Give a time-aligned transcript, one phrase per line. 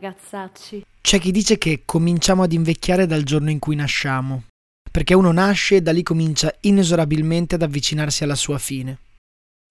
[0.00, 0.84] Ragazzacci.
[1.02, 4.44] C'è chi dice che cominciamo ad invecchiare dal giorno in cui nasciamo,
[4.90, 8.98] perché uno nasce e da lì comincia inesorabilmente ad avvicinarsi alla sua fine.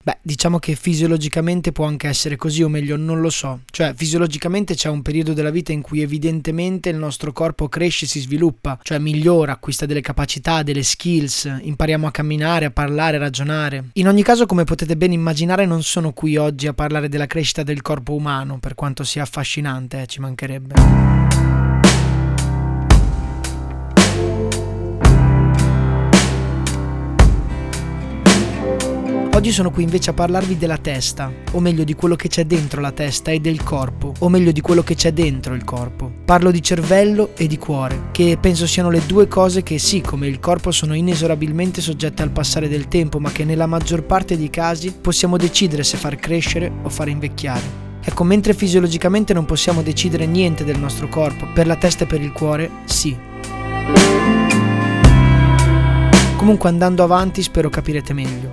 [0.02, 3.60] Beh, diciamo che fisiologicamente può anche essere così, o meglio, non lo so.
[3.70, 8.08] Cioè, fisiologicamente c'è un periodo della vita in cui evidentemente il nostro corpo cresce e
[8.08, 13.20] si sviluppa, cioè migliora, acquista delle capacità, delle skills, impariamo a camminare, a parlare, a
[13.20, 13.90] ragionare.
[13.92, 17.62] In ogni caso, come potete ben immaginare, non sono qui oggi a parlare della crescita
[17.62, 21.49] del corpo umano, per quanto sia affascinante, eh, ci mancherebbe.
[29.40, 32.82] Oggi sono qui invece a parlarvi della testa, o meglio di quello che c'è dentro
[32.82, 36.12] la testa e del corpo, o meglio di quello che c'è dentro il corpo.
[36.26, 40.26] Parlo di cervello e di cuore, che penso siano le due cose che sì, come
[40.26, 44.50] il corpo sono inesorabilmente soggette al passare del tempo, ma che nella maggior parte dei
[44.50, 47.62] casi possiamo decidere se far crescere o far invecchiare.
[48.02, 52.20] Ecco, mentre fisiologicamente non possiamo decidere niente del nostro corpo, per la testa e per
[52.20, 53.16] il cuore, sì.
[56.36, 58.49] Comunque andando avanti spero capirete meglio.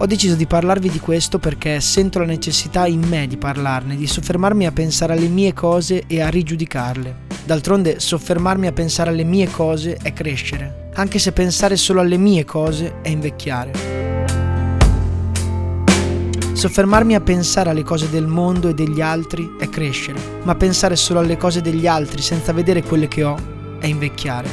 [0.00, 4.06] Ho deciso di parlarvi di questo perché sento la necessità in me di parlarne, di
[4.06, 7.26] soffermarmi a pensare alle mie cose e a rigiudicarle.
[7.44, 12.44] D'altronde, soffermarmi a pensare alle mie cose è crescere, anche se pensare solo alle mie
[12.44, 13.72] cose è invecchiare.
[16.52, 21.18] Soffermarmi a pensare alle cose del mondo e degli altri è crescere, ma pensare solo
[21.18, 23.36] alle cose degli altri senza vedere quelle che ho
[23.80, 24.48] è invecchiare.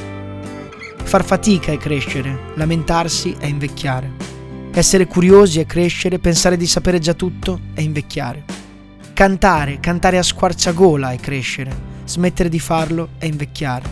[1.04, 4.25] Far fatica è crescere, lamentarsi è invecchiare.
[4.78, 8.44] Essere curiosi è crescere, pensare di sapere già tutto è invecchiare.
[9.14, 13.90] Cantare, cantare a squarciagola è crescere, smettere di farlo è invecchiare.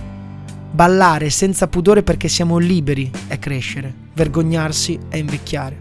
[0.72, 5.78] Ballare senza pudore perché siamo liberi è crescere, vergognarsi è invecchiare.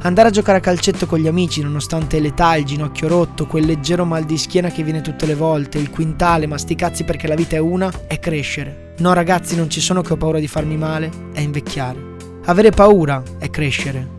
[0.00, 4.04] Andare a giocare a calcetto con gli amici nonostante l'età, il ginocchio rotto, quel leggero
[4.04, 7.36] mal di schiena che viene tutte le volte, il quintale, ma sti cazzi perché la
[7.36, 8.94] vita è una, è crescere.
[8.98, 12.10] No ragazzi non ci sono che ho paura di farmi male, è invecchiare.
[12.46, 14.13] Avere paura è crescere,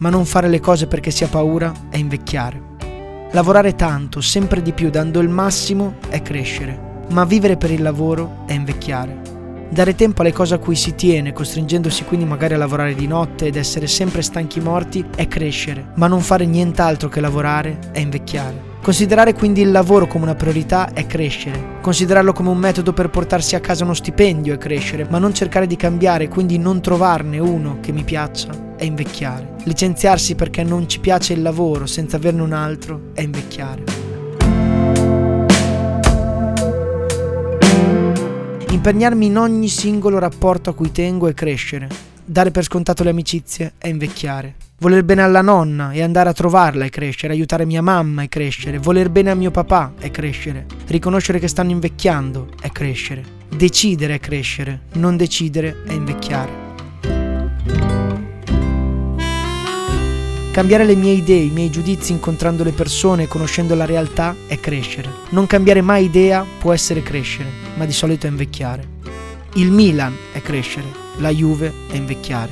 [0.00, 2.68] ma non fare le cose perché si ha paura è invecchiare.
[3.32, 8.44] Lavorare tanto, sempre di più, dando il massimo è crescere, ma vivere per il lavoro
[8.46, 9.20] è invecchiare.
[9.70, 13.46] Dare tempo alle cose a cui si tiene, costringendosi quindi magari a lavorare di notte
[13.46, 18.68] ed essere sempre stanchi morti, è crescere, ma non fare nient'altro che lavorare è invecchiare.
[18.82, 21.78] Considerare quindi il lavoro come una priorità è crescere.
[21.82, 25.68] Considerarlo come un metodo per portarsi a casa uno stipendio è crescere, ma non cercare
[25.68, 29.56] di cambiare, quindi non trovarne uno che mi piaccia, è invecchiare.
[29.64, 33.84] Licenziarsi perché non ci piace il lavoro senza averne un altro è invecchiare.
[38.70, 41.88] Impegnarmi in ogni singolo rapporto a cui tengo è crescere.
[42.24, 44.54] Dare per scontato le amicizie è invecchiare.
[44.78, 48.78] Voler bene alla nonna e andare a trovarla è crescere, aiutare mia mamma è crescere,
[48.78, 53.22] voler bene a mio papà è crescere, riconoscere che stanno invecchiando è crescere,
[53.54, 57.99] decidere è crescere, non decidere è invecchiare.
[60.52, 64.58] Cambiare le mie idee, i miei giudizi incontrando le persone e conoscendo la realtà è
[64.58, 65.08] crescere.
[65.28, 68.98] Non cambiare mai idea può essere crescere, ma di solito è invecchiare.
[69.54, 70.86] Il Milan è crescere,
[71.18, 72.50] la Juve è invecchiare.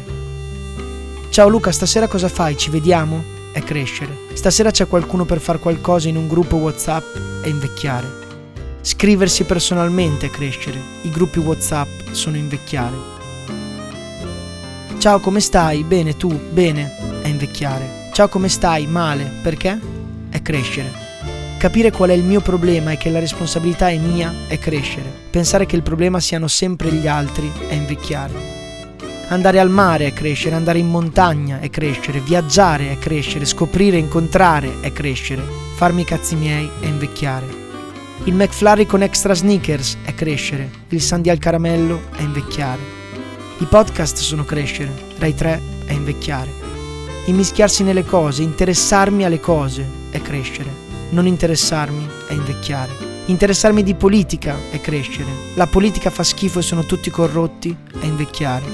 [1.31, 2.57] Ciao Luca, stasera cosa fai?
[2.57, 3.21] Ci vediamo?
[3.53, 4.17] È crescere.
[4.33, 7.17] Stasera c'è qualcuno per far qualcosa in un gruppo WhatsApp?
[7.43, 8.27] È invecchiare.
[8.81, 10.79] Scriversi personalmente è crescere.
[11.03, 12.97] I gruppi WhatsApp sono invecchiare.
[14.99, 15.83] Ciao, come stai?
[15.83, 16.29] Bene, tu?
[16.53, 17.18] Bene?
[17.29, 18.09] È invecchiare.
[18.15, 18.87] Ciao, come stai?
[18.87, 19.31] Male.
[19.43, 19.79] Perché?
[20.31, 20.91] È crescere.
[21.59, 25.13] Capire qual è il mio problema e che la responsabilità è mia è crescere.
[25.29, 28.33] Pensare che il problema siano sempre gli altri è invecchiare.
[29.29, 34.81] Andare al mare è crescere, andare in montagna è crescere, viaggiare è crescere, scoprire, incontrare
[34.81, 35.43] è crescere,
[35.75, 37.45] farmi i cazzi miei è invecchiare.
[38.25, 42.81] Il McFlurry con extra sneakers è crescere, il Sandy al caramello è invecchiare.
[43.59, 46.68] I podcast sono crescere, Rai 3 è invecchiare.
[47.29, 50.71] Immischiarsi nelle cose, interessarmi alle cose è crescere.
[51.11, 52.91] Non interessarmi è invecchiare.
[53.27, 55.31] Interessarmi di politica è crescere.
[55.55, 58.65] La politica fa schifo e sono tutti corrotti è invecchiare.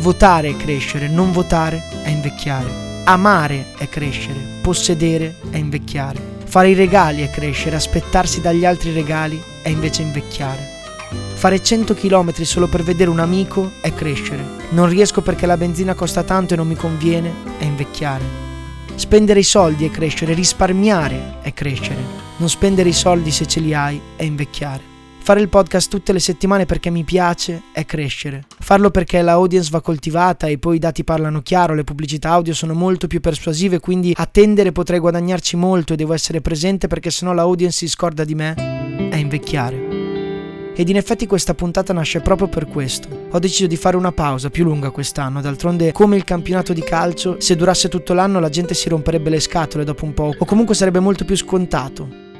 [0.00, 3.04] Votare è crescere, non votare è invecchiare.
[3.04, 6.20] Amare è crescere, possedere è invecchiare.
[6.44, 10.71] Fare i regali è crescere, aspettarsi dagli altri regali è invece invecchiare.
[11.34, 14.44] Fare 100 km solo per vedere un amico è crescere.
[14.70, 18.24] Non riesco perché la benzina costa tanto e non mi conviene è invecchiare.
[18.94, 22.00] Spendere i soldi è crescere, risparmiare è crescere.
[22.36, 24.90] Non spendere i soldi se ce li hai è invecchiare.
[25.24, 28.44] Fare il podcast tutte le settimane perché mi piace è crescere.
[28.58, 32.52] Farlo perché la audience va coltivata e poi i dati parlano chiaro, le pubblicità audio
[32.52, 37.32] sono molto più persuasive, quindi attendere potrei guadagnarci molto e devo essere presente perché sennò
[37.32, 38.54] la audience si scorda di me
[39.10, 39.91] è invecchiare.
[40.74, 43.08] Ed in effetti questa puntata nasce proprio per questo.
[43.30, 47.36] Ho deciso di fare una pausa più lunga quest'anno, d'altronde come il campionato di calcio,
[47.38, 50.74] se durasse tutto l'anno la gente si romperebbe le scatole dopo un po', o comunque
[50.74, 52.30] sarebbe molto più scontato.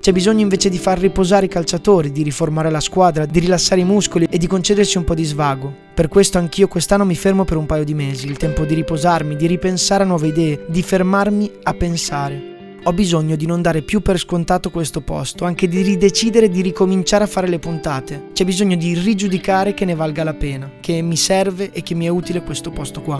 [0.00, 3.84] C'è bisogno invece di far riposare i calciatori, di riformare la squadra, di rilassare i
[3.84, 5.72] muscoli e di concedersi un po' di svago.
[5.94, 9.36] Per questo anch'io quest'anno mi fermo per un paio di mesi, il tempo di riposarmi,
[9.36, 12.53] di ripensare a nuove idee, di fermarmi a pensare.
[12.86, 17.24] Ho bisogno di non dare più per scontato questo posto, anche di ridecidere di ricominciare
[17.24, 18.26] a fare le puntate.
[18.34, 22.04] C'è bisogno di rigiudicare che ne valga la pena, che mi serve e che mi
[22.04, 23.18] è utile questo posto qua.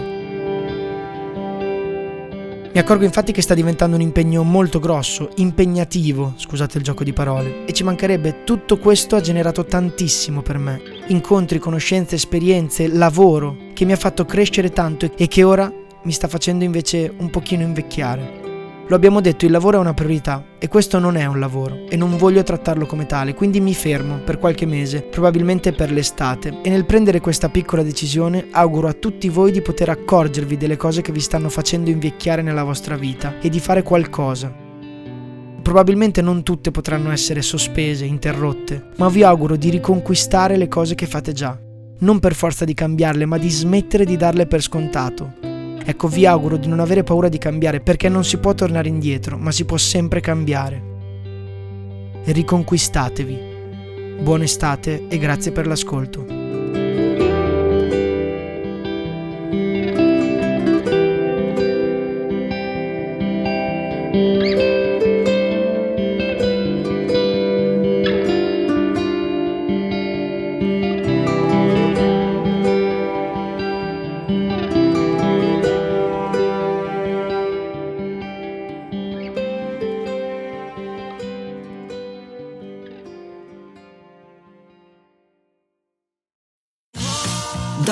[2.72, 7.14] Mi accorgo infatti che sta diventando un impegno molto grosso, impegnativo, scusate il gioco di
[7.14, 10.82] parole, e ci mancherebbe, tutto questo ha generato tantissimo per me.
[11.06, 15.72] Incontri, conoscenze, esperienze, lavoro, che mi ha fatto crescere tanto e che ora
[16.02, 18.43] mi sta facendo invece un pochino invecchiare.
[18.86, 21.96] Lo abbiamo detto, il lavoro è una priorità e questo non è un lavoro e
[21.96, 26.68] non voglio trattarlo come tale, quindi mi fermo per qualche mese, probabilmente per l'estate, e
[26.68, 31.12] nel prendere questa piccola decisione auguro a tutti voi di poter accorgervi delle cose che
[31.12, 34.54] vi stanno facendo invecchiare nella vostra vita e di fare qualcosa.
[35.62, 41.06] Probabilmente non tutte potranno essere sospese, interrotte, ma vi auguro di riconquistare le cose che
[41.06, 41.58] fate già,
[42.00, 45.43] non per forza di cambiarle, ma di smettere di darle per scontato
[45.86, 49.36] Ecco, vi auguro di non avere paura di cambiare perché non si può tornare indietro,
[49.36, 50.82] ma si può sempre cambiare.
[52.24, 53.52] Riconquistatevi.
[54.20, 56.33] Buona estate e grazie per l'ascolto.